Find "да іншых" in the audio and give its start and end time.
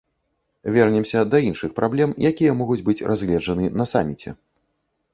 1.33-1.75